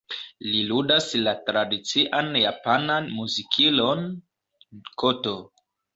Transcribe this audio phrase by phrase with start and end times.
[0.51, 4.03] Li ludas la tradician japanan "muzikilo"n,
[5.03, 5.37] "koto".